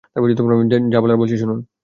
যা 0.91 0.99
বলার 1.01 1.17
বলছি, 1.17 1.35
শুনুন। 1.37 1.59